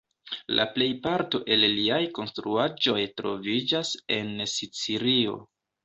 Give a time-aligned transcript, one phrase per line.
[0.59, 5.43] La plejparto el liaj konstruaĵoj troviĝas en Sicilio.